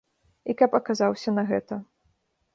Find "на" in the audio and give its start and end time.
1.37-1.43